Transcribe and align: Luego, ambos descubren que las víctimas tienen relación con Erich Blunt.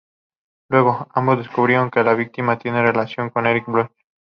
Luego, 0.71 1.07
ambos 1.13 1.37
descubren 1.37 1.91
que 1.91 2.03
las 2.03 2.17
víctimas 2.17 2.57
tienen 2.57 2.81
relación 2.87 3.29
con 3.29 3.45
Erich 3.45 3.67
Blunt. 3.67 3.91